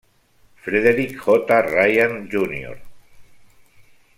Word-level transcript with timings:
Frederick 0.55 1.21
J. 1.21 1.45
Ryan 1.47 2.27
Jr. 2.27 2.81